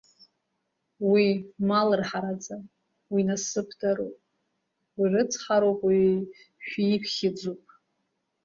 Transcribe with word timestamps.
Уи 1.11 1.27
малрҳараӡам, 1.67 2.63
уи 3.13 3.21
насыԥдароуп, 3.29 4.17
уи 4.97 5.07
рыцҳароуп, 5.13 5.79
уи 5.87 6.01
шәиԥхьыӡуп. 6.65 7.61